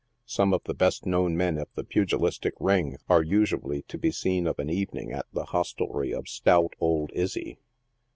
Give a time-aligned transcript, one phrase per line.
[0.25, 4.47] Some of the best known men of the pugilistic ring are usually to be seen
[4.47, 7.55] of an evening at the hostelrie of stout old Izzv.